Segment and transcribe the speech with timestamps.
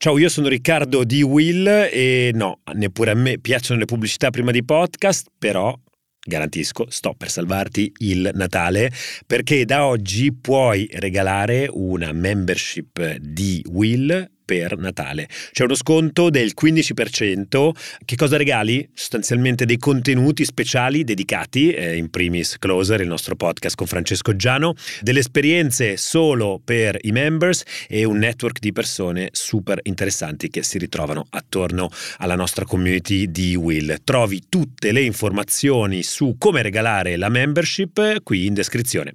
[0.00, 4.52] Ciao, io sono Riccardo di Will e no, neppure a me piacciono le pubblicità prima
[4.52, 5.76] di podcast, però
[6.24, 8.92] garantisco, sto per salvarti il Natale
[9.26, 15.28] perché da oggi puoi regalare una membership di Will per Natale.
[15.52, 17.70] C'è uno sconto del 15%.
[18.02, 18.88] Che cosa regali?
[18.94, 24.72] Sostanzialmente dei contenuti speciali dedicati, eh, in primis Closer, il nostro podcast con Francesco Giano,
[25.02, 30.78] delle esperienze solo per i members e un network di persone super interessanti che si
[30.78, 33.98] ritrovano attorno alla nostra community di Will.
[34.02, 39.14] Trovi tutte le informazioni su come regalare la membership qui in descrizione.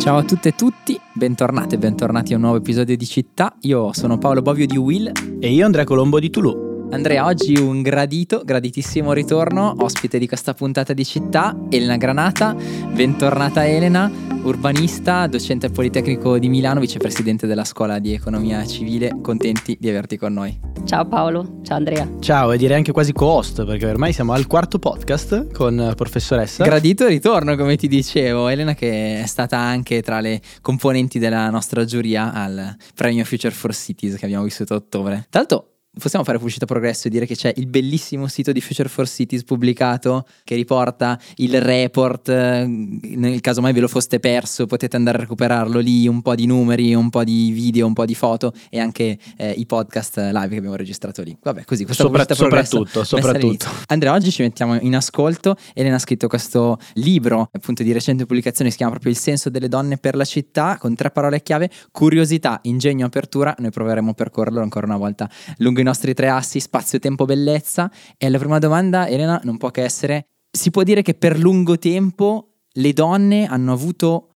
[0.00, 0.16] Ciao!
[0.16, 3.54] A tutte e tutti, bentornati e bentornati a un nuovo episodio di Città.
[3.60, 5.12] Io sono Paolo Bovio di Will.
[5.38, 6.69] E io Andrea Colombo di Toulouse.
[6.92, 12.52] Andrea, oggi un gradito, graditissimo ritorno, ospite di questa puntata di Città, Elena Granata.
[12.52, 14.10] Bentornata Elena,
[14.42, 19.16] urbanista, docente al Politecnico di Milano, vicepresidente della Scuola di Economia Civile.
[19.22, 20.58] Contenti di averti con noi.
[20.84, 22.08] Ciao Paolo, ciao Andrea.
[22.18, 26.64] Ciao e direi anche quasi co-host perché ormai siamo al quarto podcast con la professoressa.
[26.64, 31.84] Gradito ritorno come ti dicevo, Elena che è stata anche tra le componenti della nostra
[31.84, 35.28] giuria al premio Future for Cities che abbiamo vissuto a ottobre.
[35.30, 35.66] L'altro
[35.98, 39.42] possiamo fare pubblicità progresso e dire che c'è il bellissimo sito di Future for Cities
[39.42, 45.18] pubblicato che riporta il report, eh, nel caso mai ve lo foste perso potete andare
[45.18, 48.52] a recuperarlo lì, un po' di numeri, un po' di video, un po' di foto
[48.68, 51.36] e anche eh, i podcast live che abbiamo registrato lì.
[51.42, 53.66] Vabbè, così, questa Sopra, soprattutto, soprattutto.
[53.86, 55.56] Andrea, oggi ci mettiamo in ascolto.
[55.74, 59.68] Elena ha scritto questo libro, appunto di recente pubblicazione, si chiama proprio Il senso delle
[59.68, 63.54] donne per la città, con tre parole chiave, curiosità, ingegno, apertura.
[63.58, 67.90] Noi proveremo a percorrerlo ancora una volta lungo i nostri tre assi spazio, tempo, bellezza.
[68.16, 71.78] E la prima domanda, Elena, non può che essere: si può dire che per lungo
[71.78, 74.30] tempo le donne hanno avuto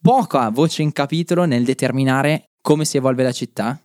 [0.00, 3.80] poca voce in capitolo nel determinare come si evolve la città?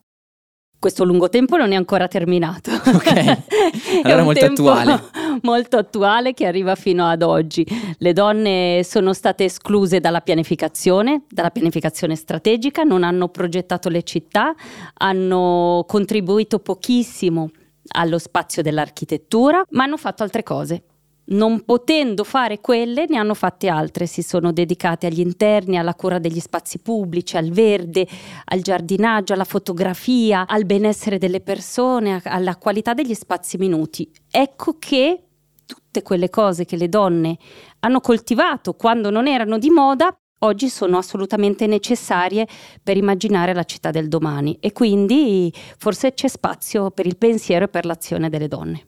[0.77, 2.71] Questo lungo tempo non è ancora terminato.
[2.71, 3.07] Ok,
[4.03, 5.03] allora è molto attuale.
[5.41, 7.65] Molto attuale che arriva fino ad oggi.
[7.97, 14.53] Le donne sono state escluse dalla pianificazione, dalla pianificazione strategica, non hanno progettato le città,
[14.95, 17.49] hanno contribuito pochissimo
[17.89, 20.83] allo spazio dell'architettura, ma hanno fatto altre cose
[21.27, 26.19] non potendo fare quelle, ne hanno fatte altre, si sono dedicate agli interni, alla cura
[26.19, 28.07] degli spazi pubblici, al verde,
[28.45, 34.09] al giardinaggio, alla fotografia, al benessere delle persone, alla qualità degli spazi minuti.
[34.29, 35.24] Ecco che
[35.95, 37.37] tutte quelle cose che le donne
[37.79, 42.45] hanno coltivato quando non erano di moda, oggi sono assolutamente necessarie
[42.83, 47.67] per immaginare la città del domani e quindi forse c'è spazio per il pensiero e
[47.69, 48.87] per l'azione delle donne.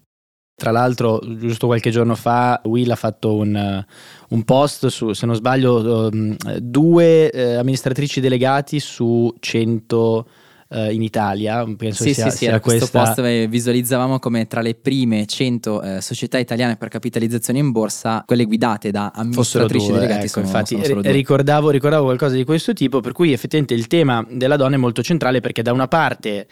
[0.54, 3.86] Tra l'altro, giusto qualche giorno fa, Will ha fatto un,
[4.30, 10.28] un post su, se non sbaglio, um, due eh, amministratrici delegati su 100
[10.70, 11.66] eh, in Italia.
[11.78, 13.22] Penso sì, sia, sì, sì, sia questo questa...
[13.22, 18.46] post visualizzavamo come tra le prime 100 eh, società italiane per capitalizzazione in borsa, quelle
[18.46, 20.26] guidate da amministratrici due, delegati.
[20.26, 21.12] Ecco, sono, infatti, sono solo due.
[21.12, 25.02] ricordavo, ricordavo qualcosa di questo tipo, per cui effettivamente il tema della donna è molto
[25.02, 26.48] centrale perché da una parte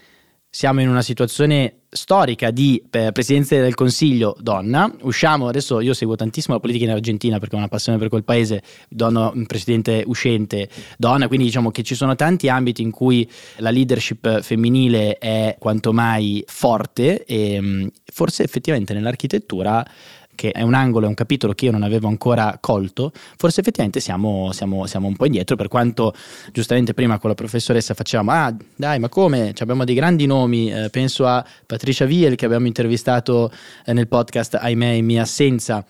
[0.56, 4.90] siamo in una situazione storica di eh, presidenza del Consiglio donna.
[5.02, 8.24] Usciamo adesso, io seguo tantissimo la politica in Argentina perché ho una passione per quel
[8.24, 13.70] paese, donna, presidente uscente donna, quindi diciamo che ci sono tanti ambiti in cui la
[13.70, 19.86] leadership femminile è quanto mai forte e mm, forse effettivamente nell'architettura
[20.35, 24.00] che è un angolo, è un capitolo che io non avevo ancora colto, forse effettivamente
[24.00, 26.13] siamo, siamo, siamo, un po' indietro, per quanto
[26.51, 30.72] giustamente prima con la professoressa facevamo, ah dai ma come, Ci abbiamo dei grandi nomi,
[30.72, 33.51] eh, penso a Patricia Viel che abbiamo intervistato
[33.85, 35.85] eh, nel podcast Ahimè in mia assenza,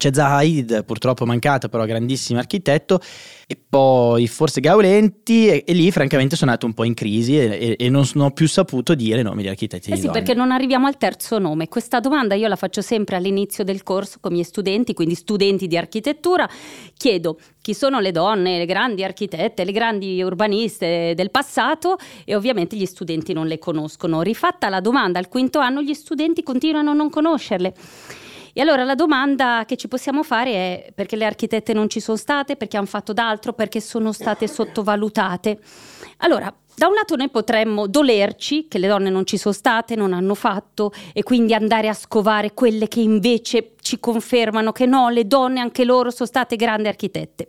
[0.00, 3.00] c'è Zaha Hadid, purtroppo mancata, però grandissimo architetto,
[3.46, 7.76] e poi forse Gaulenti, e, e, lì francamente sono andato un po' in crisi e,
[7.78, 9.90] e, non ho più saputo dire nomi di architetti.
[9.90, 10.18] Eh sì, donne.
[10.18, 11.68] perché non arriviamo al terzo nome.
[11.68, 15.66] Questa domanda io la faccio sempre all'inizio del corso con i miei studenti, quindi studenti
[15.66, 16.48] di architettura.
[16.96, 22.74] Chiedo chi sono le donne, le grandi architette, le grandi urbaniste del passato e ovviamente
[22.74, 24.22] gli studenti non le conoscono.
[24.22, 27.74] Rifatta la domanda al quinto anno, gli studenti continuano a non conoscerle.
[28.52, 32.16] E allora la domanda che ci possiamo fare è perché le architette non ci sono
[32.16, 35.58] state, perché hanno fatto d'altro, perché sono state sottovalutate.
[36.18, 40.12] Allora, da un lato noi potremmo dolerci che le donne non ci sono state, non
[40.12, 45.26] hanno fatto e quindi andare a scovare quelle che invece ci confermano che no, le
[45.26, 47.48] donne anche loro sono state grandi architette.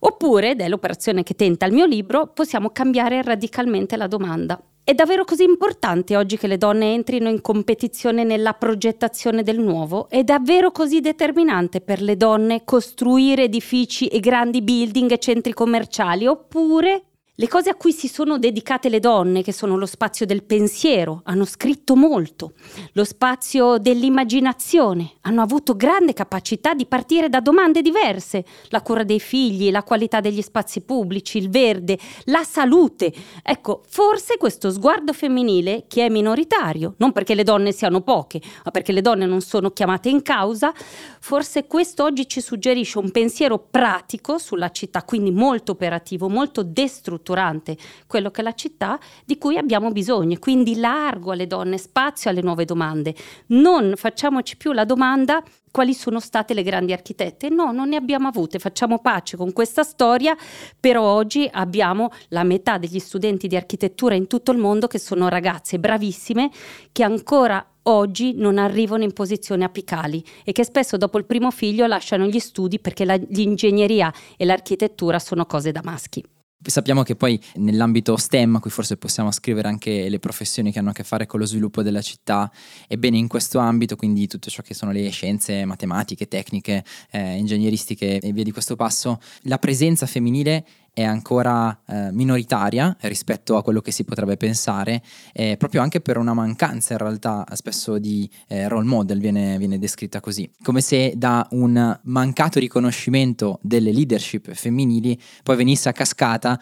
[0.00, 4.60] Oppure, ed è l'operazione che tenta il mio libro, possiamo cambiare radicalmente la domanda.
[4.82, 10.08] È davvero così importante oggi che le donne entrino in competizione nella progettazione del nuovo?
[10.08, 16.26] È davvero così determinante per le donne costruire edifici e grandi building e centri commerciali?
[16.26, 17.09] Oppure
[17.40, 21.22] le cose a cui si sono dedicate le donne, che sono lo spazio del pensiero,
[21.24, 22.52] hanno scritto molto,
[22.92, 29.20] lo spazio dell'immaginazione, hanno avuto grande capacità di partire da domande diverse, la cura dei
[29.20, 33.10] figli, la qualità degli spazi pubblici, il verde, la salute.
[33.42, 38.70] Ecco, forse questo sguardo femminile, che è minoritario, non perché le donne siano poche, ma
[38.70, 40.74] perché le donne non sono chiamate in causa,
[41.20, 47.28] forse questo oggi ci suggerisce un pensiero pratico sulla città, quindi molto operativo, molto destruttivo
[47.30, 50.36] strutturante quello che è la città di cui abbiamo bisogno.
[50.38, 53.14] Quindi largo alle donne, spazio alle nuove domande.
[53.48, 57.48] Non facciamoci più la domanda quali sono state le grandi architette.
[57.48, 60.36] No, non ne abbiamo avute, facciamo pace con questa storia,
[60.78, 65.28] però oggi abbiamo la metà degli studenti di architettura in tutto il mondo che sono
[65.28, 66.50] ragazze bravissime
[66.90, 71.86] che ancora oggi non arrivano in posizioni apicali e che spesso dopo il primo figlio
[71.86, 76.22] lasciano gli studi perché la, l'ingegneria e l'architettura sono cose da maschi.
[76.62, 80.90] Sappiamo che poi nell'ambito STEM, a cui forse possiamo scrivere anche le professioni che hanno
[80.90, 82.50] a che fare con lo sviluppo della città,
[82.86, 88.18] ebbene in questo ambito, quindi tutto ciò che sono le scienze matematiche, tecniche, eh, ingegneristiche
[88.20, 90.66] e via di questo passo, la presenza femminile
[91.00, 95.02] è ancora eh, minoritaria rispetto a quello che si potrebbe pensare,
[95.32, 99.78] eh, proprio anche per una mancanza in realtà spesso di eh, role model, viene, viene
[99.78, 106.60] descritta così, come se da un mancato riconoscimento delle leadership femminili poi venisse a cascata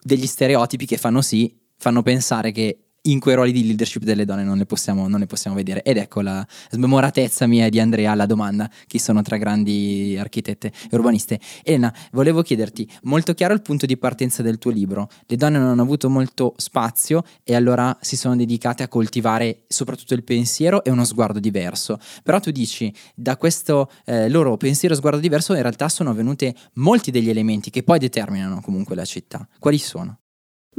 [0.00, 4.44] degli stereotipi che fanno sì, fanno pensare che in quei ruoli di leadership delle donne
[4.44, 5.82] non le possiamo, non le possiamo vedere.
[5.82, 10.96] Ed ecco la smemoratezza mia di Andrea alla domanda chi sono tre grandi architette e
[10.96, 11.40] urbaniste.
[11.62, 15.08] Elena, volevo chiederti, molto chiaro il punto di partenza del tuo libro.
[15.26, 20.14] Le donne non hanno avuto molto spazio e allora si sono dedicate a coltivare soprattutto
[20.14, 21.98] il pensiero e uno sguardo diverso.
[22.22, 26.54] Però tu dici, da questo eh, loro pensiero e sguardo diverso in realtà sono venute
[26.74, 29.46] molti degli elementi che poi determinano comunque la città.
[29.58, 30.18] Quali sono?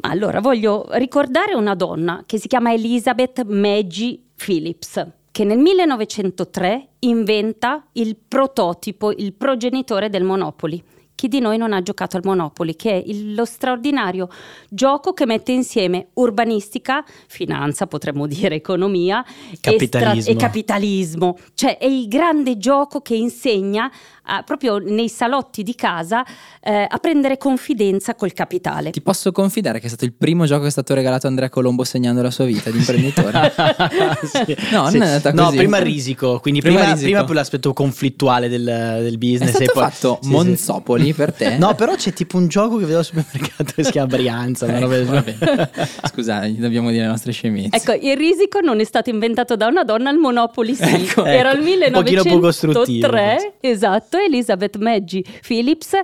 [0.01, 6.87] Ma allora voglio ricordare una donna che si chiama Elizabeth Maggie Phillips, che nel 1903
[6.99, 10.83] inventa il prototipo, il progenitore del Monopoly
[11.19, 14.29] chi di noi non ha giocato al Monopoli, che è il, lo straordinario
[14.69, 19.21] gioco che mette insieme urbanistica, finanza, potremmo dire economia
[19.59, 20.15] capitalismo.
[20.15, 21.37] E, stra- e capitalismo.
[21.55, 23.91] Cioè è il grande gioco che insegna
[24.29, 26.23] a, proprio nei salotti di casa
[26.61, 28.91] eh, a prendere confidenza col capitale.
[28.91, 31.49] Ti posso confidare che è stato il primo gioco che è stato regalato a Andrea
[31.49, 33.53] Colombo segnando la sua vita di imprenditore?
[34.23, 34.55] sì.
[34.71, 34.97] No, sì.
[34.97, 37.11] non è andata no, prima risico, quindi Prima prima, risico.
[37.11, 39.49] prima per l'aspetto conflittuale del, del business.
[39.49, 39.83] È stato e poi...
[39.83, 40.33] fatto Sì, sì.
[40.35, 41.57] Monzopoli per te?
[41.57, 44.67] No, però c'è tipo un gioco che vedo al supermercato che si chiama Brianza.
[44.67, 46.07] Ecco.
[46.07, 47.75] Scusa, gli dobbiamo dire le nostre scemenze.
[47.75, 50.83] Ecco, il risico non è stato inventato da una donna, il Monopoli sì.
[50.83, 51.67] Ecco, Era ecco.
[51.67, 55.99] il Un pochino poco costruttivo, 1903, esatto, Elizabeth Maggie Phillips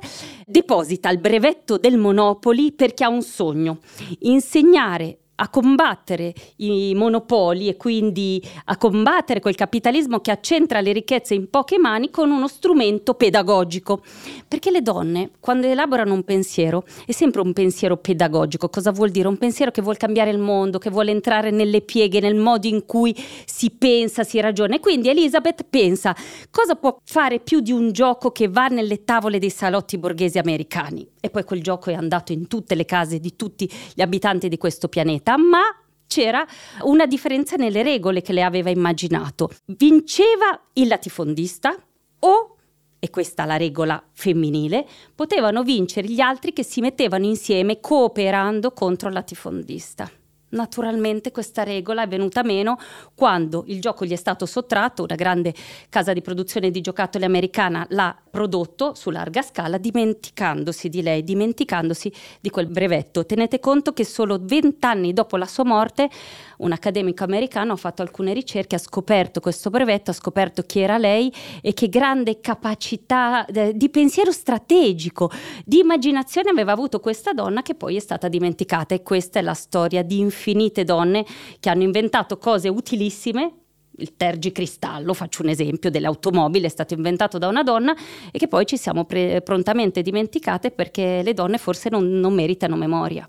[0.45, 3.79] deposita il brevetto del Monopoli perché ha un sogno,
[4.19, 11.33] insegnare a combattere i monopoli e quindi a combattere quel capitalismo che accentra le ricchezze
[11.33, 14.01] in poche mani con uno strumento pedagogico.
[14.47, 18.69] Perché le donne, quando elaborano un pensiero, è sempre un pensiero pedagogico.
[18.69, 19.27] Cosa vuol dire?
[19.27, 22.85] Un pensiero che vuole cambiare il mondo, che vuole entrare nelle pieghe, nel modo in
[22.85, 23.15] cui
[23.45, 24.75] si pensa, si ragiona.
[24.75, 26.15] E quindi Elizabeth pensa
[26.49, 31.07] cosa può fare più di un gioco che va nelle tavole dei salotti borghesi americani.
[31.19, 34.57] E poi quel gioco è andato in tutte le case di tutti gli abitanti di
[34.57, 35.61] questo pianeta, ma
[36.07, 36.45] c'era
[36.83, 39.49] una differenza nelle regole che le aveva immaginato.
[39.65, 41.75] Vinceva il latifondista
[42.19, 42.55] o
[42.99, 48.71] e questa è la regola femminile, potevano vincere gli altri che si mettevano insieme cooperando
[48.71, 50.09] contro il latifondista.
[50.55, 52.77] Naturalmente questa regola è venuta meno
[53.13, 55.53] quando il gioco gli è stato sottratto, una grande
[55.89, 62.11] casa di produzione di giocattoli americana l'ha prodotto su larga scala dimenticandosi di lei, dimenticandosi
[62.39, 63.25] di quel brevetto.
[63.25, 66.09] Tenete conto che solo vent'anni dopo la sua morte
[66.57, 70.97] un accademico americano ha fatto alcune ricerche, ha scoperto questo brevetto, ha scoperto chi era
[70.97, 71.31] lei
[71.61, 75.29] e che grande capacità eh, di pensiero strategico,
[75.65, 79.53] di immaginazione aveva avuto questa donna che poi è stata dimenticata e questa è la
[79.53, 81.25] storia di infinite donne
[81.59, 83.53] che hanno inventato cose utilissime
[83.97, 87.95] il tergicristallo, faccio un esempio, dell'automobile è stato inventato da una donna
[88.29, 92.75] e che poi ci siamo pre- prontamente dimenticate perché le donne forse non, non meritano
[92.75, 93.27] memoria.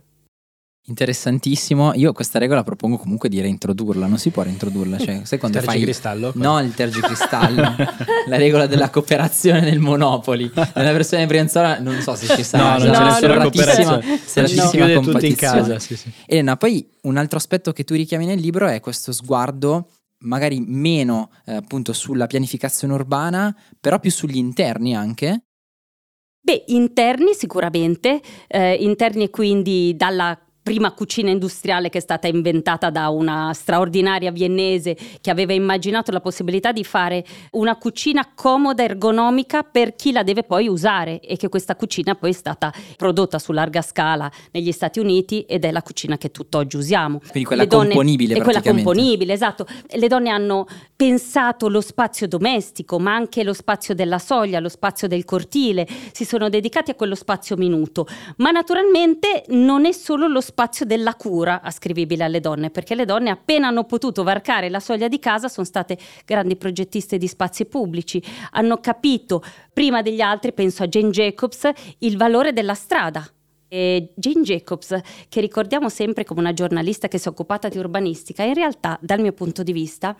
[0.88, 1.94] Interessantissimo.
[1.94, 4.06] Io questa regola propongo comunque di reintrodurla.
[4.06, 4.98] Non si può reintrodurla.
[4.98, 5.66] Cioè, sai quando fai.
[5.66, 6.32] Tergicristallo?
[6.36, 7.62] No, il tergicristallo.
[8.28, 10.48] la regola della cooperazione nel Monopoli.
[10.54, 12.76] Nella versione brianzola non so se ci sarà.
[12.78, 14.00] No, non c'è nessuna cooperazione.
[14.00, 15.60] c'è Ci ratissima chiude tutti in competizione.
[15.60, 15.78] casa.
[15.80, 16.12] Sì, sì.
[16.24, 19.88] Elena, poi un altro aspetto che tu richiami nel libro è questo sguardo
[20.18, 25.46] magari meno eh, appunto sulla pianificazione urbana, però più sugli interni anche.
[26.40, 33.08] Beh, interni sicuramente, eh, interni quindi dalla prima cucina industriale che è stata inventata da
[33.08, 39.94] una straordinaria viennese che aveva immaginato la possibilità di fare una cucina comoda, ergonomica per
[39.94, 43.80] chi la deve poi usare e che questa cucina poi è stata prodotta su larga
[43.80, 47.20] scala negli Stati Uniti ed è la cucina che tutt'oggi usiamo.
[47.20, 49.68] Quindi quella Le donne- componibile è quella componibile, esatto.
[49.88, 55.06] Le donne hanno pensato lo spazio domestico, ma anche lo spazio della soglia, lo spazio
[55.06, 58.08] del cortile, si sono dedicati a quello spazio minuto.
[58.38, 60.54] Ma naturalmente non è solo lo spazio
[60.86, 65.18] della cura ascrivibile alle donne, perché le donne appena hanno potuto varcare la soglia di
[65.18, 68.22] casa sono state grandi progettiste di spazi pubblici,
[68.52, 73.28] hanno capito prima degli altri, penso a Jane Jacobs, il valore della strada.
[73.68, 74.98] E Jane Jacobs,
[75.28, 79.20] che ricordiamo sempre come una giornalista che si è occupata di urbanistica, in realtà, dal
[79.20, 80.16] mio punto di vista,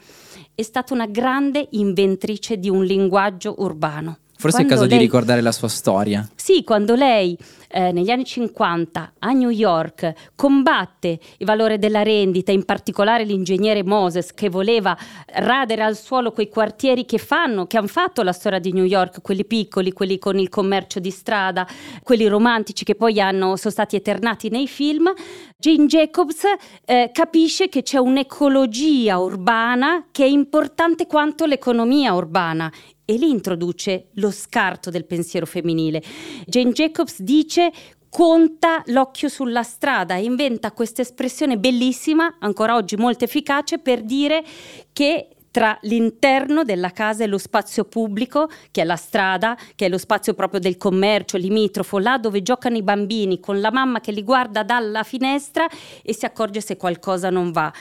[0.55, 4.19] è stata una grande inventrice di un linguaggio urbano.
[4.38, 6.28] Forse è il Quando caso di lei- ricordare la sua storia.
[6.35, 12.52] sì, quando lei eh, negli anni 50 a New York combatte il valore della rendita,
[12.52, 14.96] in particolare l'ingegnere Moses che voleva
[15.35, 19.20] radere al suolo quei quartieri che fanno, che hanno fatto la storia di New York,
[19.23, 21.66] quelli piccoli, quelli con il commercio di strada,
[22.02, 25.12] quelli romantici che poi hanno, sono stati eternati nei film,
[25.58, 26.42] Jane Jacobs
[26.85, 32.70] eh, capisce che c'è un'ecologia urbana che è importante quanto l'economia urbana
[33.08, 36.02] e lì introduce lo scarto del pensiero femminile.
[36.44, 37.65] Jane Jacobs dice
[38.08, 44.44] conta l'occhio sulla strada e inventa questa espressione bellissima, ancora oggi molto efficace, per dire
[44.92, 49.88] che tra l'interno della casa e lo spazio pubblico, che è la strada, che è
[49.88, 54.12] lo spazio proprio del commercio limitrofo, là dove giocano i bambini, con la mamma che
[54.12, 55.66] li guarda dalla finestra
[56.02, 57.73] e si accorge se qualcosa non va.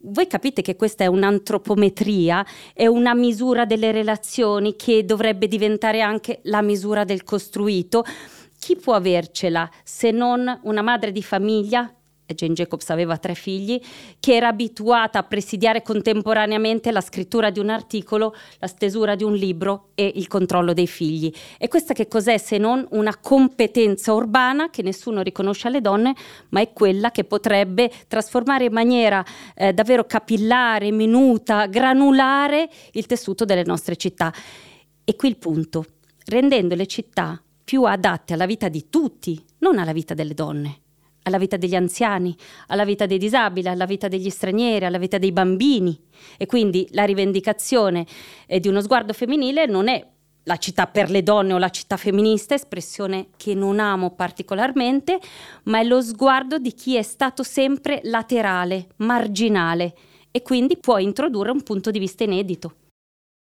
[0.00, 6.40] Voi capite che questa è un'antropometria, è una misura delle relazioni che dovrebbe diventare anche
[6.44, 8.04] la misura del costruito.
[8.58, 11.92] Chi può avercela se non una madre di famiglia?
[12.34, 13.80] Jane Jacobs aveva tre figli,
[14.20, 19.34] che era abituata a presidiare contemporaneamente la scrittura di un articolo, la stesura di un
[19.34, 21.32] libro e il controllo dei figli.
[21.56, 26.14] E questa che cos'è se non una competenza urbana che nessuno riconosce alle donne,
[26.50, 29.24] ma è quella che potrebbe trasformare in maniera
[29.54, 34.32] eh, davvero capillare, minuta, granulare il tessuto delle nostre città.
[35.04, 35.84] E qui il punto,
[36.26, 40.80] rendendo le città più adatte alla vita di tutti, non alla vita delle donne
[41.24, 42.34] alla vita degli anziani,
[42.68, 45.94] alla vita dei disabili, alla vita degli stranieri, alla vita dei bambini.
[46.38, 48.06] E quindi la rivendicazione
[48.46, 50.02] eh, di uno sguardo femminile non è
[50.44, 55.18] la città per le donne o la città femminista, espressione che non amo particolarmente,
[55.64, 59.94] ma è lo sguardo di chi è stato sempre laterale, marginale
[60.30, 62.74] e quindi può introdurre un punto di vista inedito.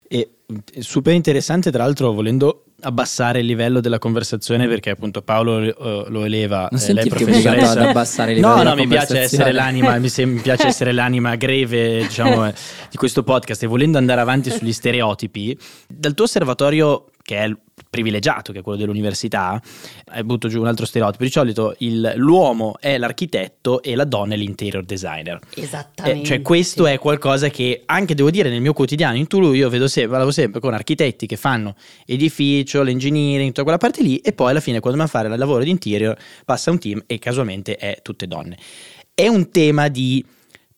[0.06, 5.60] E è super interessante, tra l'altro, volendo abbassare il livello della conversazione, perché appunto Paolo
[5.60, 5.74] eh,
[6.08, 6.68] lo eleva.
[6.70, 7.88] Non eh, lei obbligato ad professoressa.
[7.88, 11.36] abbassare il livello No, no, mi piace essere l'anima, mi, sem- mi piace essere l'anima
[11.36, 12.46] greve, diciamo,
[12.90, 13.62] di questo podcast.
[13.62, 15.56] E volendo andare avanti sugli stereotipi,
[15.86, 17.58] dal tuo osservatorio, che è il
[17.88, 19.60] privilegiato, che è quello dell'università,
[20.06, 21.24] hai butto giù un altro stereotipo.
[21.24, 25.38] Di solito il- l'uomo è l'architetto e la donna è l'interior designer.
[25.54, 26.20] Esattamente.
[26.20, 29.68] Eh, cioè, questo è qualcosa che anche devo dire nel mio quotidiano in Toulouse io
[29.68, 31.74] vedo sempre, parlavo sempre con architetti che fanno
[32.06, 35.38] edificio, l'engineering, tutta quella parte lì, e poi alla fine, quando vanno a fare il
[35.38, 38.56] lavoro di interior, passa un team e casualmente è tutte donne.
[39.14, 40.24] È un tema di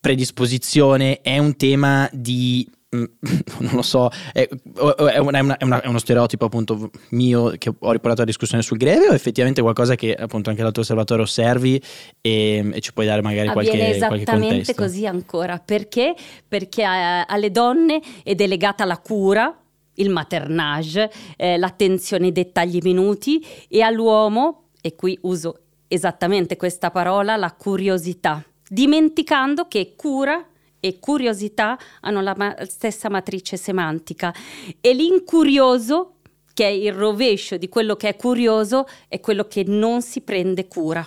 [0.00, 2.68] predisposizione, è un tema di.
[2.96, 3.04] Mm,
[3.60, 7.90] Non lo so, è, è una- è una- è uno stereotipo appunto mio che ho
[7.90, 11.80] riportato alla discussione sul greve o effettivamente qualcosa che appunto anche dal tuo osservatorio osservi
[12.20, 14.82] e, e ci puoi dare magari qualche, Avviene qualche esattamente contesto?
[14.82, 15.58] così ancora.
[15.58, 16.14] Perché?
[16.46, 19.56] Perché eh, alle donne è delegata la cura,
[19.96, 25.58] il maternage, eh, l'attenzione ai dettagli minuti e all'uomo, e qui uso
[25.88, 30.42] esattamente questa parola, la curiosità, dimenticando che cura
[30.84, 34.34] e curiosità hanno la ma- stessa matrice semantica
[34.80, 36.16] e l'incurioso
[36.52, 40.66] che è il rovescio di quello che è curioso è quello che non si prende
[40.66, 41.06] cura.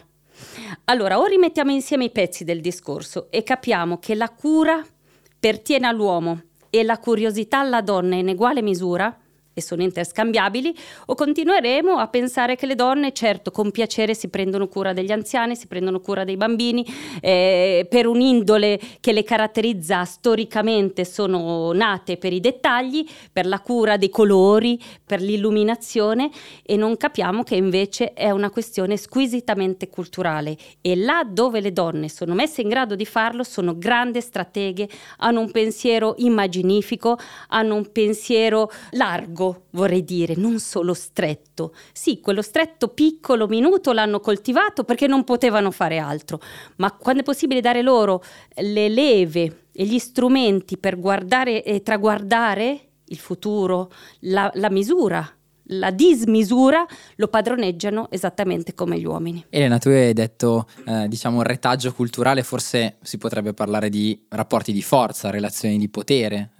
[0.85, 4.81] Allora, o rimettiamo insieme i pezzi del discorso e capiamo che la cura
[5.37, 9.15] pertiene all'uomo e la curiosità alla donna in uguale misura,
[9.55, 10.75] e sono interscambiabili,
[11.07, 15.55] o continueremo a pensare che le donne, certo, con piacere si prendono cura degli anziani,
[15.55, 16.85] si prendono cura dei bambini,
[17.21, 23.95] eh, per un'indole che le caratterizza storicamente sono nate per i dettagli, per la cura
[23.95, 26.29] dei colori, per l'illuminazione
[26.61, 30.57] e non capiamo che invece è una questione squisitamente culturale.
[30.81, 35.39] E là dove le donne sono messe in grado di farlo sono grandi strateghe, hanno
[35.39, 41.73] un pensiero immaginifico, hanno un pensiero largo largo, vorrei dire, non solo stretto.
[41.93, 46.39] Sì, quello stretto piccolo, minuto l'hanno coltivato perché non potevano fare altro,
[46.77, 48.23] ma quando è possibile dare loro
[48.55, 55.29] le leve e gli strumenti per guardare e traguardare il futuro, la, la misura
[55.69, 56.85] la dismisura
[57.15, 59.43] lo padroneggiano esattamente come gli uomini.
[59.49, 64.71] Elena, tu hai detto, eh, diciamo, un retaggio culturale, forse si potrebbe parlare di rapporti
[64.71, 66.51] di forza, relazioni di potere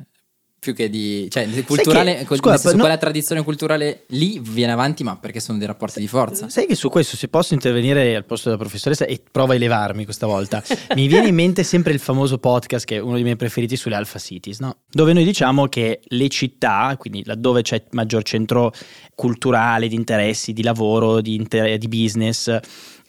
[0.66, 5.04] più che di cioè culturale che, scusa, senso, no, quella tradizione culturale lì viene avanti
[5.04, 8.26] ma perché sono dei rapporti di forza sai che su questo se posso intervenire al
[8.26, 10.64] posto della professoressa e provo a elevarmi questa volta
[10.96, 13.94] mi viene in mente sempre il famoso podcast che è uno dei miei preferiti sulle
[13.94, 14.78] Alpha Cities no?
[14.90, 18.74] dove noi diciamo che le città quindi laddove c'è maggior centro
[19.14, 22.58] culturale di interessi di lavoro di, inter- di business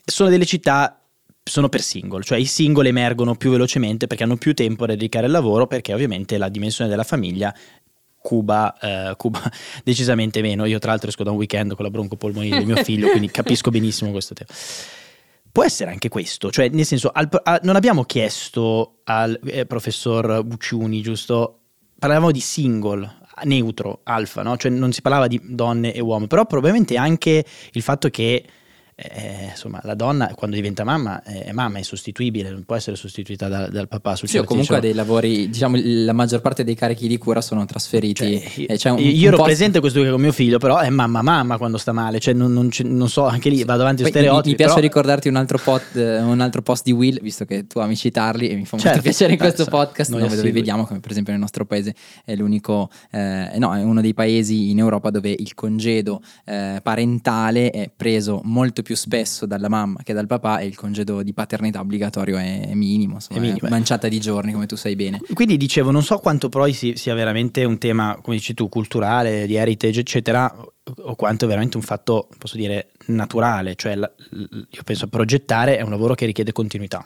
[0.05, 1.01] sono delle città
[1.47, 5.25] sono per single, cioè i single emergono più velocemente perché hanno più tempo da dedicare
[5.25, 7.53] al lavoro perché ovviamente la dimensione della famiglia
[8.27, 9.41] Cuba, eh, Cuba
[9.83, 10.65] decisamente meno.
[10.65, 13.69] Io tra l'altro esco da un weekend con la broncopolmonite di mio figlio, quindi capisco
[13.69, 14.49] benissimo questo tema.
[15.49, 20.43] Può essere anche questo, cioè nel senso al, a, non abbiamo chiesto al eh, professor
[20.43, 21.59] Bucciuni, giusto?
[21.97, 23.09] Parlavamo di single,
[23.45, 24.57] neutro, alfa, no?
[24.57, 28.45] Cioè non si parlava di donne e uomini, però probabilmente anche il fatto che
[28.99, 32.95] eh, insomma, la donna quando diventa mamma eh, è mamma, è sostituibile, non può essere
[32.95, 34.15] sostituita da, dal papà.
[34.15, 37.63] Sì, o comunque ha dei lavori, diciamo, la maggior parte dei carichi di cura sono
[37.65, 38.67] trasferiti.
[38.75, 39.49] Cioè, un, io un ero post...
[39.49, 42.71] presente questo con mio figlio, però è mamma mamma quando sta male, cioè non, non,
[42.85, 44.45] non so, anche lì vado avanti a stereotipi.
[44.45, 44.87] Mi, mi piace però...
[44.87, 48.55] ricordarti un altro, pot, un altro, post di Will, visto che tu ami citarli e
[48.55, 51.41] mi fa molto certo, piacere in questo podcast, dove, dove vediamo come per esempio nel
[51.41, 51.93] nostro paese
[52.25, 57.69] è l'unico, eh, no, è uno dei paesi in Europa dove il congedo eh, parentale
[57.69, 61.79] è preso molto più spesso dalla mamma che dal papà e il congedo di paternità
[61.79, 63.67] obbligatorio è, minimo, insomma, è, minimo.
[63.67, 65.19] è manciata di giorni come tu sai bene.
[65.33, 69.55] Quindi dicevo, non so quanto poi sia veramente un tema, come dici tu, culturale, di
[69.55, 75.77] heritage, eccetera, o quanto è veramente un fatto, posso dire, naturale, cioè io penso progettare
[75.77, 77.05] è un lavoro che richiede continuità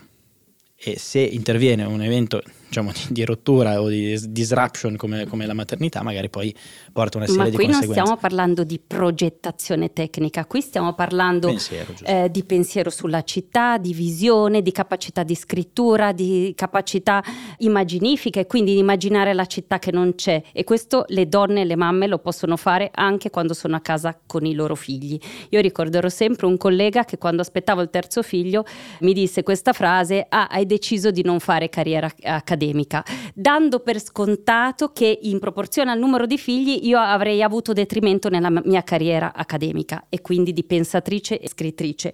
[0.84, 2.42] e se interviene un evento
[2.72, 6.56] diciamo, di, rottura o di disruption come, come, la maternità, magari poi
[6.94, 7.88] porta una serie Ma di conseguenze.
[7.88, 12.90] Ma qui non stiamo parlando di progettazione tecnica, qui stiamo parlando pensiero, eh, di pensiero
[12.90, 17.22] sulla città, di visione, di capacità di scrittura, di capacità
[17.58, 20.42] immaginifica e quindi di immaginare la città che non c'è.
[20.54, 24.18] E questo le donne e le mamme lo possono fare anche quando sono a casa
[24.26, 25.20] con i loro figli.
[25.50, 28.64] Io ricorderò sempre un collega che quando aspettavo il terzo figlio
[29.02, 34.00] mi disse questa frase, ah, hai deciso di non fare carriera accademica accademica, dando per
[34.00, 39.34] scontato che in proporzione al numero di figli io avrei avuto detrimento nella mia carriera
[39.34, 42.14] accademica e quindi di pensatrice e scrittrice.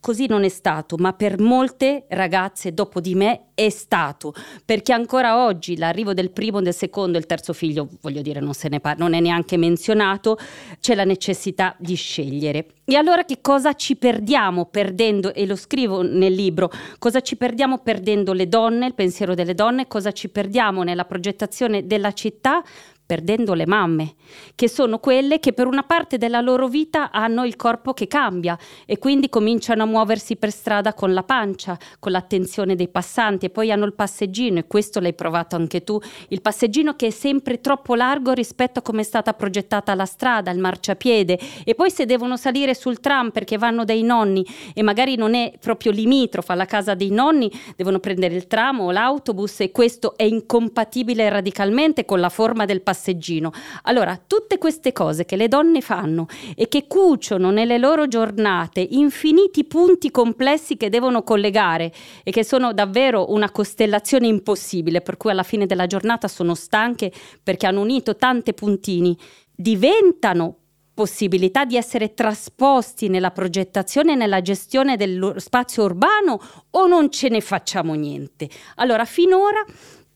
[0.00, 4.32] Così non è stato, ma per molte ragazze dopo di me è stato,
[4.64, 8.54] perché ancora oggi l'arrivo del primo, del secondo e del terzo figlio, voglio dire, non,
[8.54, 10.38] se ne par- non è neanche menzionato,
[10.80, 12.66] c'è la necessità di scegliere.
[12.84, 17.78] E allora che cosa ci perdiamo perdendo, e lo scrivo nel libro, cosa ci perdiamo
[17.78, 22.62] perdendo le donne, il pensiero delle donne, cosa ci perdiamo nella progettazione della città
[23.08, 24.16] perdendo le mamme,
[24.54, 28.58] che sono quelle che per una parte della loro vita hanno il corpo che cambia
[28.84, 33.48] e quindi cominciano a muoversi per strada con la pancia, con l'attenzione dei passanti e
[33.50, 37.62] poi hanno il passeggino e questo l'hai provato anche tu, il passeggino che è sempre
[37.62, 41.38] troppo largo rispetto a come è stata progettata la strada, il marciapiede.
[41.64, 44.44] E poi se devono salire sul tram perché vanno dai nonni
[44.74, 48.90] e magari non è proprio limitrofa alla casa dei nonni, devono prendere il tram o
[48.90, 53.52] l'autobus e questo è incompatibile radicalmente con la forma del passeggino passeggino.
[53.82, 59.64] Allora, tutte queste cose che le donne fanno e che cuciono nelle loro giornate infiniti
[59.64, 61.92] punti complessi che devono collegare
[62.24, 67.12] e che sono davvero una costellazione impossibile, per cui alla fine della giornata sono stanche
[67.42, 69.16] perché hanno unito tante puntini,
[69.54, 70.56] diventano
[70.98, 77.28] possibilità di essere trasposti nella progettazione e nella gestione dello spazio urbano o non ce
[77.28, 78.48] ne facciamo niente?
[78.76, 79.64] Allora, finora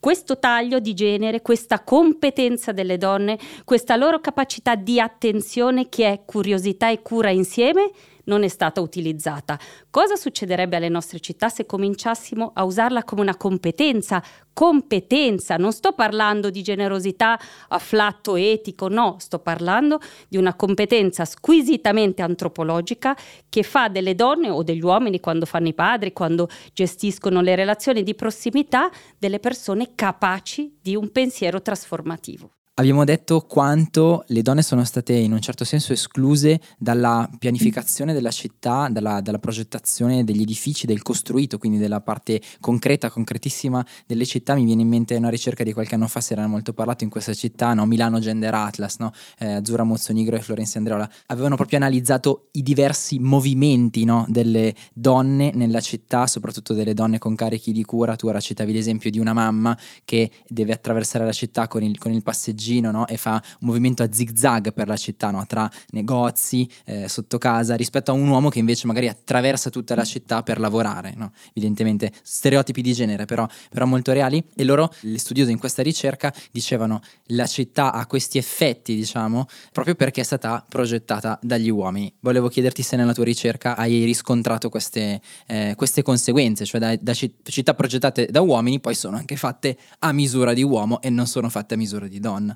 [0.03, 6.23] questo taglio di genere, questa competenza delle donne, questa loro capacità di attenzione che è
[6.27, 7.93] curiosità e cura insieme,
[8.25, 9.59] non è stata utilizzata.
[9.91, 14.23] Cosa succederebbe alle nostre città se cominciassimo a usarla come una competenza?
[14.53, 22.23] Competenza, non sto parlando di generosità afflatto etico, no, sto parlando di una competenza squisitamente
[22.23, 23.17] antropologica
[23.49, 28.03] che fa delle donne o degli uomini quando fanno i padri, quando gestiscono le relazioni
[28.03, 32.51] di prossimità, delle persone capaci di un pensiero trasformativo.
[32.77, 38.31] Abbiamo detto quanto le donne sono state in un certo senso escluse dalla pianificazione della
[38.31, 44.55] città, dalla, dalla, progettazione degli edifici, del costruito, quindi della parte concreta, concretissima delle città.
[44.55, 47.11] Mi viene in mente una ricerca di qualche anno fa, si era molto parlato in
[47.11, 47.85] questa città, no?
[47.85, 49.13] Milano Gender Atlas, no?
[49.39, 54.25] eh, Azzurra Mozzonigro e Florenzi Andreola, avevano proprio analizzato i diversi movimenti no?
[54.31, 58.17] delle donne nella città, soprattutto delle donne con carichi di cura.
[58.17, 62.13] Tu ora citavi l'esempio di una mamma che deve attraversare la città con il, con
[62.13, 63.07] il passeggero passeggino no?
[63.07, 65.45] e fa un movimento a zig zag per la città, no?
[65.47, 70.05] tra negozi, eh, sotto casa, rispetto a un uomo che invece magari attraversa tutta la
[70.05, 71.13] città per lavorare.
[71.17, 71.33] No?
[71.53, 74.43] Evidentemente stereotipi di genere, però, però molto reali.
[74.55, 79.95] E loro, gli studiosi in questa ricerca, dicevano la città ha questi effetti, diciamo, proprio
[79.95, 82.13] perché è stata progettata dagli uomini.
[82.21, 87.13] Volevo chiederti se nella tua ricerca hai riscontrato queste, eh, queste conseguenze, cioè da, da
[87.15, 91.49] città progettate da uomini poi sono anche fatte a misura di uomo e non sono
[91.49, 92.52] fatte a misura di donna.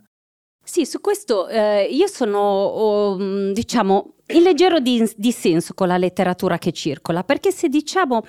[0.69, 6.73] Sì, su questo eh, io sono, oh, diciamo, in leggero dissenso con la letteratura che
[6.73, 8.25] circola, perché se diciamo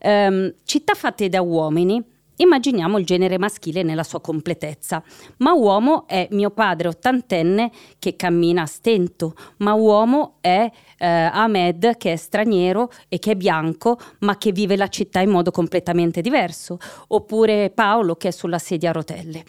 [0.00, 2.02] ehm, città fatte da uomini,
[2.38, 5.00] immaginiamo il genere maschile nella sua completezza,
[5.38, 7.70] ma uomo è mio padre ottantenne
[8.00, 10.68] che cammina a stento, ma uomo è
[10.98, 15.30] eh, Ahmed che è straniero e che è bianco, ma che vive la città in
[15.30, 19.44] modo completamente diverso, oppure Paolo che è sulla sedia a rotelle.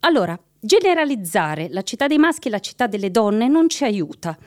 [0.00, 4.38] Allora, Generalizzare la città dei maschi e la città delle donne non ci aiuta,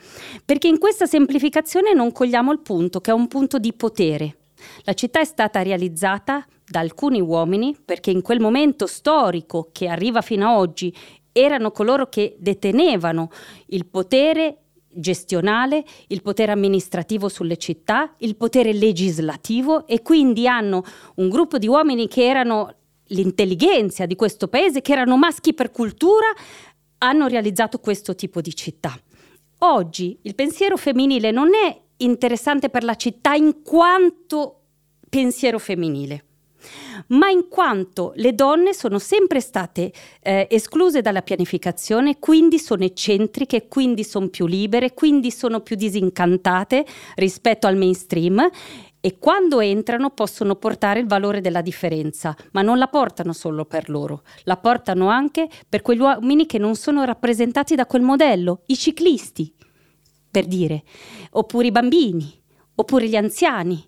[0.46, 4.36] perché in questa semplificazione non cogliamo il punto, che è un punto di potere.
[4.84, 10.22] La città è stata realizzata da alcuni uomini perché in quel momento storico che arriva
[10.22, 10.90] fino a oggi
[11.32, 13.28] erano coloro che detenevano
[13.66, 20.82] il potere gestionale, il potere amministrativo sulle città, il potere legislativo e quindi hanno
[21.16, 22.74] un gruppo di uomini che erano
[23.08, 26.26] l'intelligenza di questo paese, che erano maschi per cultura,
[26.98, 28.98] hanno realizzato questo tipo di città.
[29.58, 34.60] Oggi il pensiero femminile non è interessante per la città in quanto
[35.08, 36.24] pensiero femminile,
[37.08, 43.68] ma in quanto le donne sono sempre state eh, escluse dalla pianificazione, quindi sono eccentriche,
[43.68, 48.46] quindi sono più libere, quindi sono più disincantate rispetto al mainstream
[49.06, 53.88] e quando entrano possono portare il valore della differenza, ma non la portano solo per
[53.88, 58.76] loro, la portano anche per quegli uomini che non sono rappresentati da quel modello, i
[58.76, 59.54] ciclisti,
[60.28, 60.82] per dire,
[61.30, 62.42] oppure i bambini,
[62.74, 63.80] oppure gli anziani.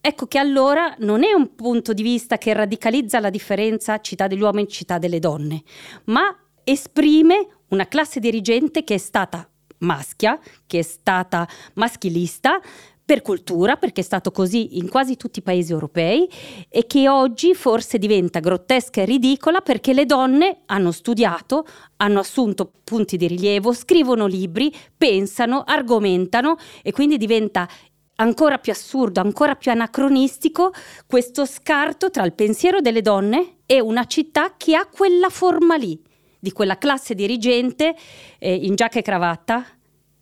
[0.00, 4.42] Ecco che allora non è un punto di vista che radicalizza la differenza città degli
[4.42, 5.64] uomini e città delle donne,
[6.04, 9.44] ma esprime una classe dirigente che è stata
[9.82, 12.60] maschia, che è stata maschilista,
[13.04, 16.28] per cultura, perché è stato così in quasi tutti i paesi europei,
[16.68, 22.70] e che oggi forse diventa grottesca e ridicola perché le donne hanno studiato, hanno assunto
[22.84, 27.68] punti di rilievo, scrivono libri, pensano, argomentano e quindi diventa
[28.16, 30.72] ancora più assurdo, ancora più anacronistico
[31.06, 36.00] questo scarto tra il pensiero delle donne e una città che ha quella forma lì,
[36.38, 37.94] di quella classe dirigente
[38.38, 39.66] eh, in giacca e cravatta,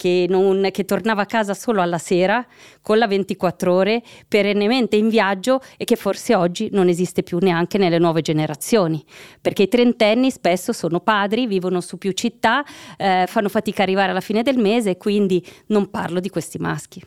[0.01, 2.47] che, non, che, tornava a casa solo alla sera
[2.81, 7.77] con la 24 ore, perennemente in viaggio e che forse oggi non esiste più neanche
[7.77, 9.05] nelle nuove generazioni,
[9.43, 12.65] perché i trentenni spesso sono padri, vivono su più città,
[12.97, 17.03] eh, fanno fatica a arrivare alla fine del mese quindi non parlo di questi maschi.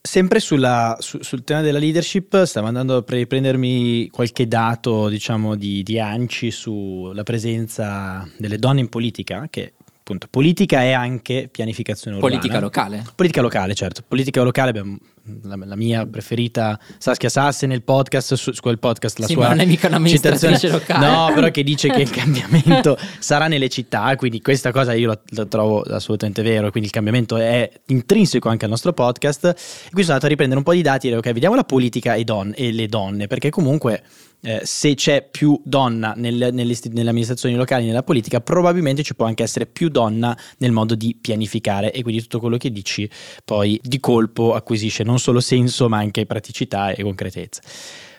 [0.00, 5.82] Sempre sulla, su, sul tema della leadership, stavo andando a riprendermi qualche dato, diciamo, di,
[5.82, 9.74] di ANCI sulla presenza delle donne in politica, che
[10.12, 12.36] appunto, politica è anche pianificazione urbana.
[12.36, 13.04] Politica locale.
[13.14, 14.02] Politica locale, certo.
[14.06, 14.98] Politica locale abbiamo
[15.42, 19.48] la, la, mia preferita Saskia Sasse nel podcast, su, su quel podcast la sì, sua
[19.48, 21.06] non è mica un'amministratrice locale.
[21.06, 25.20] No, però che dice che il cambiamento sarà nelle città, quindi questa cosa io la,
[25.30, 29.44] la, trovo assolutamente vero, quindi il cambiamento è intrinseco anche al nostro podcast.
[29.44, 32.14] E qui sono andato a riprendere un po' di dati e ok, vediamo la politica
[32.14, 34.02] e, don, e le donne, perché comunque
[34.44, 39.26] eh, se c'è più donna nel, nelle, nelle, amministrazioni locali, nella politica, probabilmente ci può
[39.26, 43.08] anche essere più donna nel modo di pianificare e quindi tutto quello che dici
[43.44, 47.60] poi di colpo acquisisce non solo senso ma anche praticità e concretezza.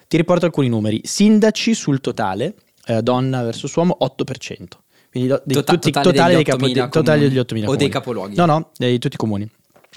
[0.07, 1.01] Ti riporto alcuni numeri.
[1.03, 4.79] Sindaci sul totale, eh, donna versus uomo, 8%.
[5.09, 8.35] Quindi do, Tota- tutti, totale, totale, degli 8.000 capo, totale degli 8.000 o dei capoluoghi?
[8.35, 9.49] No, no, di tutti i comuni.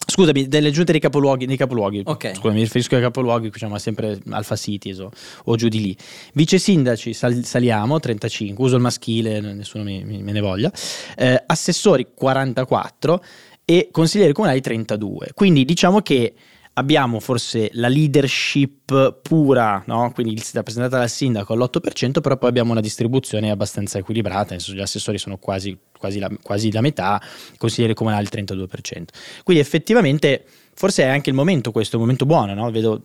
[0.09, 2.03] Scusami, delle giunte dei capoluoghi, dei capoluoghi.
[2.05, 2.33] Ok.
[2.37, 5.11] Scusa, mi riferisco ai capoluoghi, diciamo sempre Alfa Cities o,
[5.45, 5.97] o giù di lì.
[6.35, 10.71] Vice sindaci sal- saliamo 35, uso il maschile, nessuno mi, mi- me ne voglia.
[11.17, 13.25] Eh, assessori 44
[13.65, 15.31] e consiglieri comunali 32.
[15.35, 16.35] Quindi diciamo che
[16.79, 20.11] abbiamo forse la leadership pura, no?
[20.13, 24.83] quindi rappresentata dal sindaco all'8%, però poi abbiamo una distribuzione abbastanza equilibrata, nel senso gli
[24.83, 27.21] assessori sono quasi, quasi, la, quasi la metà,
[27.57, 29.05] consiglieri comunali il 32%.
[29.43, 32.71] Quindi effettivamente forse è anche il momento questo, un momento buono, no?
[32.71, 33.03] vedo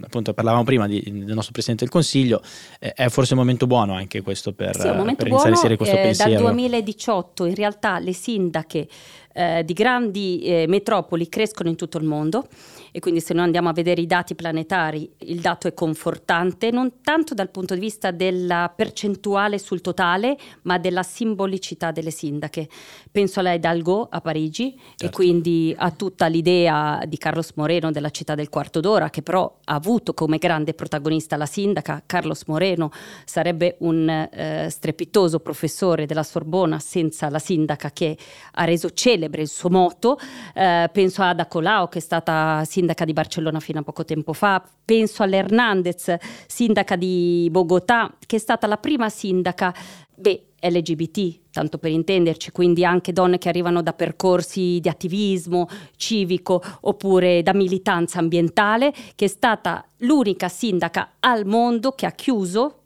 [0.00, 2.42] appunto parlavamo prima di, del nostro Presidente del Consiglio,
[2.78, 5.76] eh, è forse un momento buono anche questo per, Sì, è per iniziare a inserire
[5.76, 6.42] questo eh, pensiero.
[6.42, 8.88] dal 2018 in realtà le sindache
[9.32, 12.48] eh, di grandi eh, metropoli crescono in tutto il mondo
[12.92, 17.00] e quindi se noi andiamo a vedere i dati planetari il dato è confortante non
[17.02, 22.68] tanto dal punto di vista della percentuale sul totale ma della simbolicità delle sindache.
[23.10, 25.04] Penso alla Hidalgo a Parigi Certo.
[25.04, 29.58] e quindi a tutta l'idea di Carlos Moreno della città del quarto d'ora che però
[29.64, 32.02] ha avuto come grande protagonista la sindaca.
[32.04, 32.90] Carlos Moreno
[33.24, 38.16] sarebbe un eh, strepitoso professore della Sorbona senza la sindaca che
[38.52, 40.18] ha reso celebre il suo moto.
[40.54, 44.32] Eh, penso a Ada Colau che è stata sindaca di Barcellona fino a poco tempo
[44.32, 44.62] fa.
[44.84, 46.14] Penso all'Hernandez,
[46.46, 49.74] sindaca di Bogotà, che è stata la prima sindaca.
[50.14, 56.62] Beh, LGBT, tanto per intenderci, quindi anche donne che arrivano da percorsi di attivismo civico
[56.82, 62.79] oppure da militanza ambientale, che è stata l'unica sindaca al mondo che ha chiuso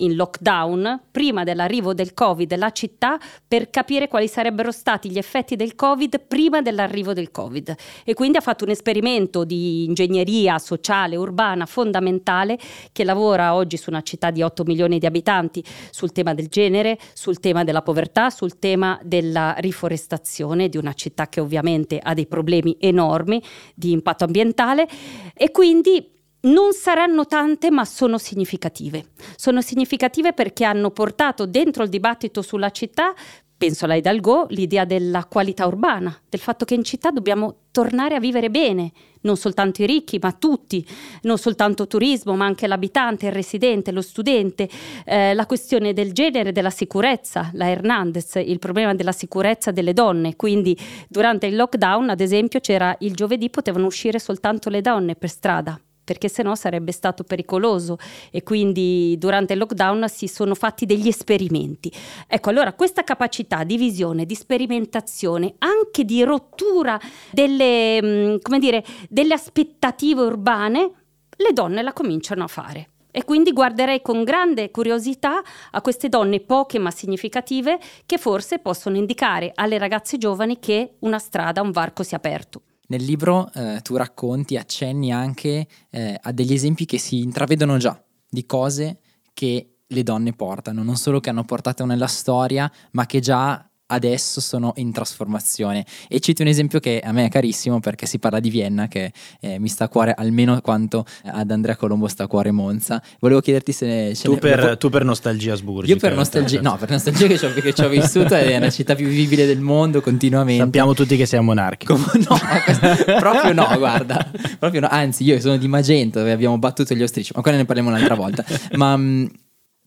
[0.00, 5.56] in lockdown prima dell'arrivo del Covid la città per capire quali sarebbero stati gli effetti
[5.56, 7.74] del Covid prima dell'arrivo del Covid.
[8.04, 12.58] E quindi ha fatto un esperimento di ingegneria sociale urbana fondamentale
[12.92, 16.98] che lavora oggi su una città di 8 milioni di abitanti sul tema del genere,
[17.12, 22.26] sul tema della povertà, sul tema della riforestazione di una città che ovviamente ha dei
[22.26, 23.42] problemi enormi
[23.74, 24.88] di impatto ambientale.
[25.34, 29.10] E quindi non saranno tante, ma sono significative.
[29.36, 33.14] Sono significative perché hanno portato dentro il dibattito sulla città,
[33.60, 38.18] penso alla Hidalgo, l'idea della qualità urbana, del fatto che in città dobbiamo tornare a
[38.18, 40.82] vivere bene, non soltanto i ricchi, ma tutti,
[41.24, 44.66] non soltanto turismo, ma anche l'abitante, il residente, lo studente,
[45.04, 50.36] eh, la questione del genere, della sicurezza, la Hernandez, il problema della sicurezza delle donne.
[50.36, 50.74] Quindi
[51.06, 55.78] durante il lockdown, ad esempio, c'era il giovedì potevano uscire soltanto le donne per strada
[56.02, 57.98] perché sennò sarebbe stato pericoloso
[58.30, 61.92] e quindi durante il lockdown si sono fatti degli esperimenti.
[62.26, 66.98] Ecco, allora questa capacità di visione, di sperimentazione, anche di rottura
[67.30, 70.90] delle, come dire, delle aspettative urbane,
[71.36, 72.88] le donne la cominciano a fare.
[73.12, 78.96] E quindi guarderei con grande curiosità a queste donne poche ma significative che forse possono
[78.96, 82.62] indicare alle ragazze giovani che una strada, un varco si è aperto.
[82.90, 88.00] Nel libro eh, tu racconti, accenni anche eh, a degli esempi che si intravedono già
[88.28, 88.98] di cose
[89.32, 94.40] che le donne portano, non solo che hanno portato nella storia, ma che già adesso
[94.40, 95.84] sono in trasformazione.
[96.08, 99.12] E cito un esempio che a me è carissimo perché si parla di Vienna, che
[99.40, 103.02] eh, mi sta a cuore almeno quanto ad Andrea Colombo sta a cuore Monza.
[103.18, 104.16] Volevo chiederti se...
[104.22, 105.92] Tu per, tu per nostalgia sburgica.
[105.92, 108.70] Io per nostalgia, no, per nostalgia che ci ho, che ci ho vissuto è la
[108.70, 110.62] città più vivibile del mondo continuamente.
[110.64, 111.94] Sappiamo tutti che sei un monarchico.
[111.94, 114.30] Come- no, questo- proprio no, guarda.
[114.58, 114.88] Proprio no.
[114.90, 118.14] Anzi, io sono di Magento dove abbiamo battuto gli austrici, ma quella ne parliamo un'altra
[118.14, 118.44] volta.
[118.72, 119.30] Ma mh,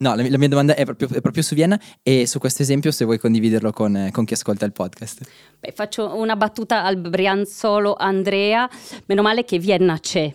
[0.04, 2.92] no, la, la mia domanda è proprio, è proprio su Vienna e su questo esempio
[2.92, 5.22] se vuoi condividerlo con, con chi ascolta il podcast.
[5.60, 8.70] Beh, faccio una battuta al Brianzolo Andrea,
[9.08, 10.32] meno male che Vienna c'è.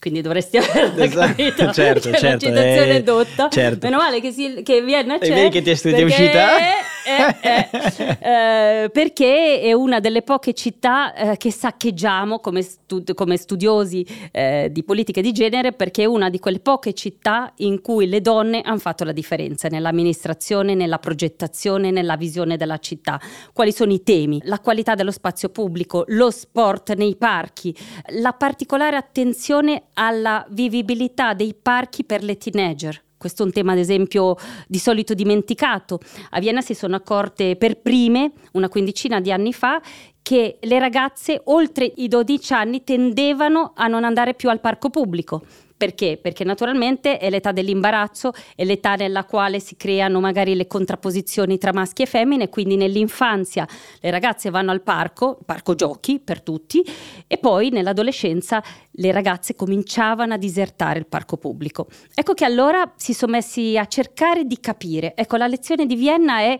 [0.00, 1.72] Quindi dovresti averla Esatto, capito.
[1.72, 3.48] certo, certo, una citazione eh, dotta.
[3.48, 3.86] certo.
[3.86, 5.32] Meno male che, si- che Vienna E c'è.
[5.34, 6.56] vedi che ti è- uscita?
[7.04, 13.36] Eh, eh, eh, perché è una delle poche città eh, che saccheggiamo come, stu- come
[13.36, 18.06] studiosi eh, di politiche di genere, perché è una di quelle poche città in cui
[18.06, 23.20] le donne hanno fatto la differenza nell'amministrazione, nella progettazione, nella visione della città.
[23.52, 24.40] Quali sono i temi?
[24.44, 27.74] La qualità dello spazio pubblico, lo sport nei parchi,
[28.20, 33.02] la particolare attenzione alla vivibilità dei parchi per le teenager.
[33.22, 34.34] Questo è un tema, ad esempio,
[34.66, 36.00] di solito dimenticato.
[36.30, 39.80] A Vienna si sono accorte per prime, una quindicina di anni fa,
[40.20, 45.44] che le ragazze oltre i 12 anni tendevano a non andare più al parco pubblico.
[45.82, 46.16] Perché?
[46.16, 51.72] Perché naturalmente è l'età dell'imbarazzo, è l'età nella quale si creano magari le contrapposizioni tra
[51.72, 53.66] maschi e femmine, quindi nell'infanzia
[53.98, 56.88] le ragazze vanno al parco, parco giochi per tutti,
[57.26, 61.88] e poi nell'adolescenza le ragazze cominciavano a disertare il parco pubblico.
[62.14, 65.14] Ecco che allora si sono messi a cercare di capire.
[65.16, 66.56] Ecco, la lezione di Vienna è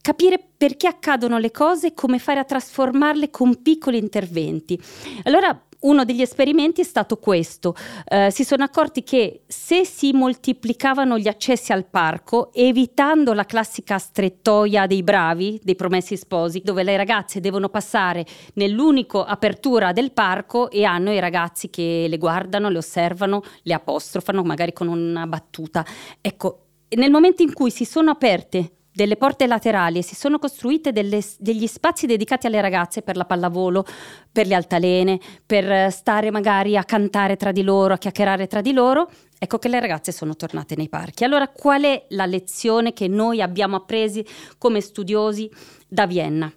[0.00, 4.80] capire perché accadono le cose e come fare a trasformarle con piccoli interventi.
[5.24, 7.74] Allora uno degli esperimenti è stato questo.
[8.04, 13.98] Eh, si sono accorti che se si moltiplicavano gli accessi al parco, evitando la classica
[13.98, 20.70] strettoia dei bravi, dei promessi sposi, dove le ragazze devono passare nell'unico apertura del parco
[20.70, 25.84] e hanno i ragazzi che le guardano, le osservano, le apostrofano, magari con una battuta.
[26.20, 26.64] Ecco,
[26.96, 31.22] nel momento in cui si sono aperte delle porte laterali e si sono costruite delle,
[31.38, 33.84] degli spazi dedicati alle ragazze per la pallavolo,
[34.30, 38.72] per le altalene, per stare magari a cantare tra di loro, a chiacchierare tra di
[38.72, 41.24] loro, ecco che le ragazze sono tornate nei parchi.
[41.24, 44.24] Allora qual è la lezione che noi abbiamo appresi
[44.58, 45.50] come studiosi
[45.88, 46.52] da Vienna?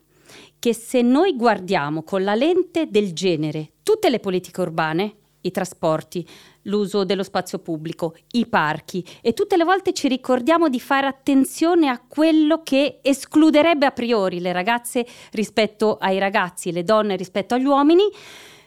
[0.57, 6.25] Che se noi guardiamo con la lente del genere tutte le politiche urbane, i trasporti,
[6.63, 11.88] l'uso dello spazio pubblico, i parchi e tutte le volte ci ricordiamo di fare attenzione
[11.88, 17.65] a quello che escluderebbe a priori le ragazze rispetto ai ragazzi, le donne rispetto agli
[17.65, 18.04] uomini,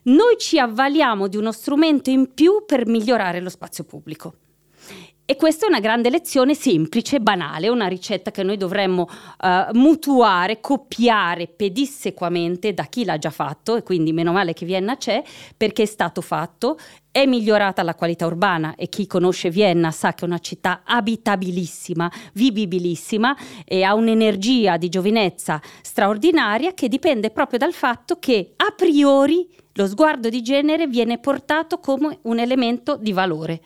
[0.05, 4.35] noi ci avvaliamo di uno strumento in più per migliorare lo spazio pubblico.
[5.29, 10.61] E questa è una grande lezione semplice, banale, una ricetta che noi dovremmo uh, mutuare,
[10.61, 15.21] copiare pedissequamente da chi l'ha già fatto e quindi meno male che Vienna c'è
[15.57, 16.79] perché è stato fatto,
[17.11, 22.09] è migliorata la qualità urbana e chi conosce Vienna sa che è una città abitabilissima,
[22.35, 29.49] vivibilissima e ha un'energia di giovinezza straordinaria che dipende proprio dal fatto che a priori
[29.73, 33.61] lo sguardo di genere viene portato come un elemento di valore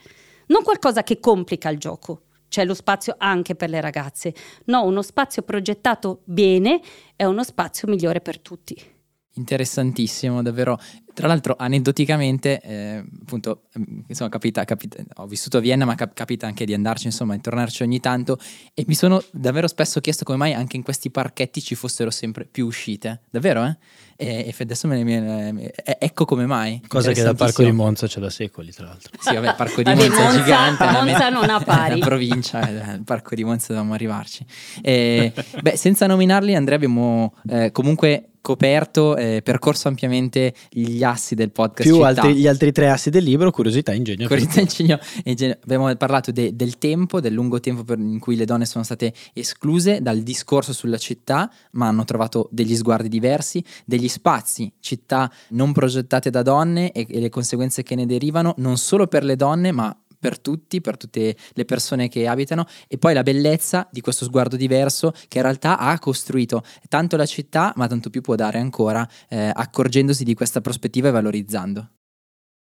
[0.51, 2.23] non qualcosa che complica il gioco.
[2.49, 4.33] C'è lo spazio anche per le ragazze.
[4.65, 6.81] No, uno spazio progettato bene
[7.15, 8.90] è uno spazio migliore per tutti.
[9.33, 10.77] Interessantissimo, davvero.
[11.13, 13.63] Tra l'altro, aneddoticamente, eh, appunto,
[14.07, 17.41] insomma, capita, capita, ho vissuto a Vienna, ma cap- capita anche di andarci, insomma, di
[17.41, 18.37] tornarci ogni tanto.
[18.73, 22.45] E mi sono davvero spesso chiesto come mai anche in questi parchetti ci fossero sempre
[22.45, 23.21] più uscite.
[23.29, 23.77] Davvero, eh?
[24.17, 25.71] E, e adesso me ne viene.
[25.75, 26.81] Eh, ecco come mai.
[26.87, 29.11] Cosa che dal parco di Monza c'è da secoli, tra l'altro.
[29.17, 30.83] Sì, vabbè, il parco di Monza, è gigante.
[30.83, 31.99] Monza non ha pari.
[31.99, 34.45] La provincia, il parco di Monza dobbiamo arrivarci.
[34.81, 41.51] E, beh, senza nominarli, Andrea, abbiamo eh, comunque coperto, eh, percorso ampiamente gli assi del
[41.51, 41.87] podcast.
[41.87, 44.27] Più altri, gli altri tre assi del libro, curiosità, ingegno.
[44.27, 45.57] Curiosità, ingegno, ingegno.
[45.63, 49.13] Abbiamo parlato de, del tempo, del lungo tempo per, in cui le donne sono state
[49.33, 55.71] escluse dal discorso sulla città, ma hanno trovato degli sguardi diversi, degli spazi, città non
[55.71, 59.71] progettate da donne e, e le conseguenze che ne derivano, non solo per le donne,
[59.71, 64.23] ma per tutti, per tutte le persone che abitano e poi la bellezza di questo
[64.23, 68.59] sguardo diverso che in realtà ha costruito tanto la città ma tanto più può dare
[68.59, 71.89] ancora eh, accorgendosi di questa prospettiva e valorizzando.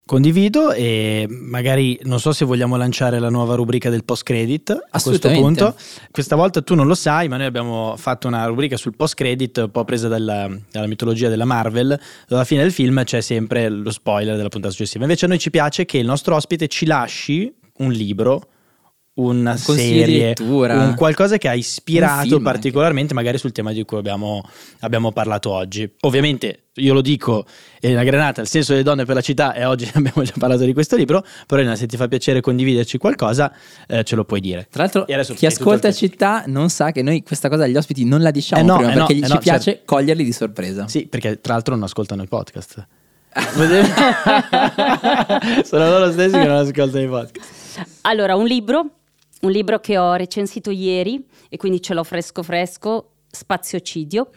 [0.08, 5.02] Condivido e magari non so se vogliamo lanciare la nuova rubrica del post credit a
[5.02, 5.76] questo punto.
[6.12, 9.58] Questa volta tu non lo sai, ma noi abbiamo fatto una rubrica sul post credit
[9.58, 13.90] un po' presa dalla, dalla mitologia della Marvel, alla fine del film c'è sempre lo
[13.90, 15.06] spoiler della puntata successiva.
[15.06, 18.50] Invece a noi ci piace che il nostro ospite ci lasci un libro
[19.16, 23.24] una un serie, un qualcosa che ha ispirato particolarmente anche.
[23.24, 24.44] magari sul tema di cui abbiamo,
[24.80, 25.90] abbiamo, parlato oggi.
[26.02, 27.46] Ovviamente io lo dico,
[27.80, 30.74] Elena Granata, il senso delle donne per la città e oggi abbiamo già parlato di
[30.74, 33.54] questo libro, però Elena se ti fa piacere condividerci qualcosa
[33.88, 34.68] eh, ce lo puoi dire.
[34.70, 38.32] Tra l'altro chi ascolta città non sa che noi questa cosa agli ospiti non la
[38.32, 39.84] diciamo eh no, prima, eh perché no, ci no, piace certo.
[39.86, 40.90] coglierli di sorpresa.
[40.90, 42.86] Sì, perché tra l'altro non ascoltano i podcast.
[45.64, 47.64] Sono loro stessi che non ascoltano i podcast.
[48.02, 48.90] Allora, un libro
[49.46, 54.30] un libro che ho recensito ieri e quindi ce l'ho fresco fresco, Spaziocidio.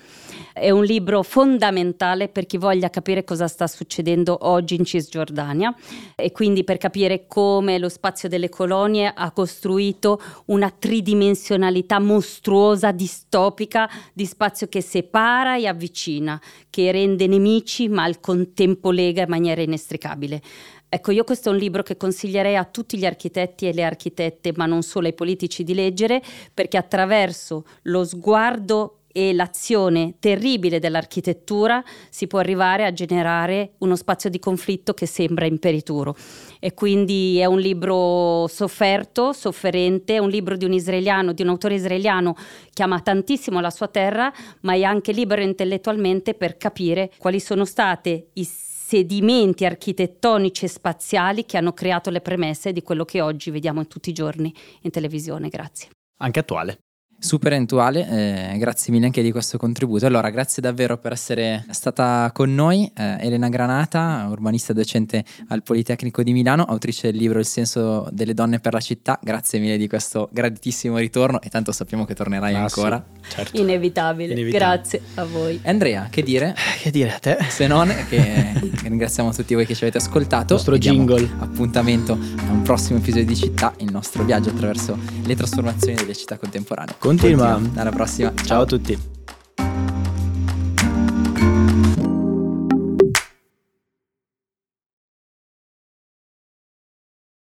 [0.53, 5.73] È un libro fondamentale per chi voglia capire cosa sta succedendo oggi in Cisgiordania
[6.17, 13.89] e quindi per capire come lo spazio delle colonie ha costruito una tridimensionalità mostruosa, distopica,
[14.13, 19.63] di spazio che separa e avvicina, che rende nemici ma al contempo lega in maniera
[19.63, 20.43] inestricabile.
[20.91, 24.53] Ecco, io questo è un libro che consiglierei a tutti gli architetti e le architette,
[24.57, 26.23] ma non solo ai politici, di leggere,
[26.55, 34.31] perché attraverso lo sguardo e l'azione terribile dell'architettura si può arrivare a generare uno spazio
[34.31, 36.15] di conflitto che sembra imperituro.
[36.61, 41.49] E quindi è un libro sofferto, sofferente, è un libro di un israeliano, di un
[41.49, 42.37] autore israeliano
[42.73, 47.65] che ama tantissimo la sua terra, ma è anche libero intellettualmente per capire quali sono
[47.65, 48.45] state i
[48.89, 54.09] sedimenti architettonici e spaziali che hanno creato le premesse di quello che oggi vediamo tutti
[54.09, 55.51] i giorni in televisione.
[55.51, 55.91] Grazie.
[56.21, 56.79] Anche attuale.
[57.21, 60.07] Super eventuale, eh, grazie mille anche di questo contributo.
[60.07, 66.23] Allora, grazie davvero per essere stata con noi, eh, Elena Granata, urbanista docente al Politecnico
[66.23, 69.19] di Milano, autrice del libro Il senso delle donne per la città.
[69.23, 73.05] Grazie mille di questo graditissimo ritorno e tanto sappiamo che tornerai Ah, ancora.
[73.23, 73.61] sì, certo.
[73.61, 74.33] Inevitabile.
[74.33, 74.59] Inevitabile.
[74.59, 75.61] Grazie a voi.
[75.65, 76.55] Andrea, che dire?
[76.81, 77.37] Che dire a te?
[77.49, 78.53] Se non, che,
[78.85, 80.55] ringraziamo tutti voi che ci avete ascoltato.
[80.55, 81.29] Nostro E diamo jingle.
[81.41, 86.39] Appuntamento a un prossimo episodio di Città, il nostro viaggio attraverso le trasformazioni delle città
[86.39, 86.95] contemporanee.
[87.09, 87.53] Continua.
[87.55, 87.81] Continua.
[87.81, 88.35] Alla prossima.
[88.35, 88.99] Ciao, Ciao a tutti.